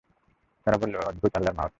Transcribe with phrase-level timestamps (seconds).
[0.67, 1.69] তারা বলল, অদ্ভুত আল্লাহর মাহাত্ম্য!